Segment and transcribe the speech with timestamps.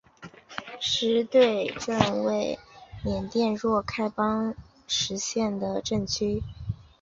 [0.79, 2.57] 实兑镇为
[3.03, 4.55] 缅甸若开邦
[4.87, 6.41] 实兑县的镇区。